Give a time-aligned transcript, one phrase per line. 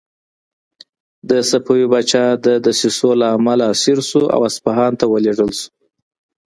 [1.29, 5.69] د صفوي پاچا د دسیسو له امله اسیر شو او اصفهان ته ولېږدول شو.